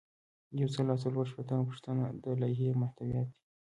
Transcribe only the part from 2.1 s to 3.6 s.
د لایحې محتویات دي.